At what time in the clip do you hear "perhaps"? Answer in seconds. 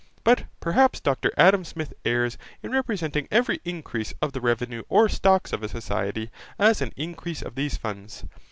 0.59-0.99